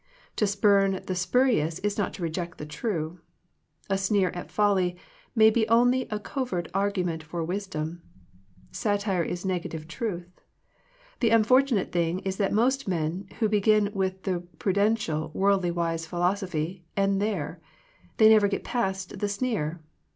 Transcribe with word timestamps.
To 0.37 0.47
spurn 0.47 0.99
the 1.05 1.13
spurious 1.13 1.77
is 1.77 1.95
not 1.95 2.11
to 2.15 2.23
reject 2.23 2.57
the 2.57 2.65
true. 2.65 3.19
A 3.87 3.99
sneer 3.99 4.29
at 4.31 4.49
folly 4.49 4.97
may 5.35 5.51
be 5.51 5.67
only 5.69 6.07
a 6.09 6.17
covert 6.19 6.71
argu 6.73 7.05
ment 7.05 7.21
for 7.21 7.43
wisdom. 7.43 8.01
Satire 8.71 9.21
is 9.21 9.45
negative 9.45 9.87
truth. 9.87 10.41
The 11.19 11.29
unfortunate 11.29 11.91
thing 11.91 12.17
is 12.21 12.37
that 12.37 12.51
most 12.51 12.87
men, 12.87 13.27
who 13.37 13.47
begin 13.47 13.91
with 13.93 14.23
the 14.23 14.39
pruden 14.57 14.95
tial 14.97 15.31
worldly 15.35 15.69
wise 15.69 16.07
philosophy, 16.07 16.83
end 16.97 17.21
there. 17.21 17.61
They 18.17 18.27
never 18.27 18.47
get 18.47 18.63
past 18.63 19.19
the 19.19 19.29
sneer. 19.29 19.83